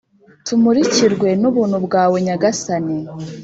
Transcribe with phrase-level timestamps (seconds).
[0.45, 2.97] Tumurikirwe n’ubuntu bwawe Nyagasani